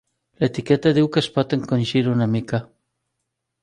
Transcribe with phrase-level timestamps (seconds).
[0.43, 2.65] L'etiqueta diu que es pot encongir una mica.